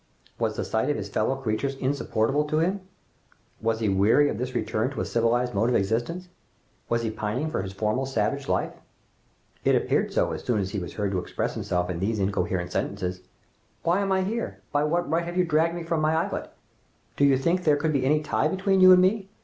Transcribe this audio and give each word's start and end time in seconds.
Was 0.39 0.55
the 0.55 0.65
sight 0.65 0.89
of 0.89 0.95
his 0.97 1.09
fellow 1.09 1.35
creatures 1.35 1.75
insupportable 1.75 2.43
to 2.45 2.57
him? 2.57 2.81
Was 3.61 3.81
he 3.81 3.87
weary 3.89 4.29
of 4.29 4.39
this 4.39 4.55
return 4.55 4.89
to 4.89 5.01
a 5.01 5.05
civilized 5.05 5.53
mode 5.53 5.69
of 5.69 5.75
existence? 5.75 6.27
Was 6.89 7.03
he 7.03 7.11
pining 7.11 7.51
for 7.51 7.61
his 7.61 7.71
former 7.71 8.07
savage 8.07 8.49
life? 8.49 8.73
It 9.63 9.75
appeared 9.75 10.11
so, 10.11 10.31
as 10.31 10.43
soon 10.43 10.63
he 10.63 10.79
was 10.79 10.95
heard 10.95 11.11
to 11.11 11.19
express 11.19 11.53
himself 11.53 11.87
in 11.87 11.99
these 11.99 12.17
incoherent 12.17 12.71
sentences: 12.71 13.21
"Why 13.83 13.99
am 14.01 14.11
I 14.11 14.23
here?.... 14.23 14.61
By 14.71 14.85
what 14.85 15.07
right 15.07 15.23
have 15.23 15.37
you 15.37 15.45
dragged 15.45 15.75
me 15.75 15.83
from 15.83 16.01
my 16.01 16.15
islet?.... 16.15 16.49
Do 17.15 17.23
you 17.23 17.37
think 17.37 17.63
there 17.63 17.77
could 17.77 17.93
be 17.93 18.03
any 18.03 18.23
tie 18.23 18.47
between 18.47 18.81
you 18.81 18.91
and 18.93 19.01
me?.... 19.03 19.29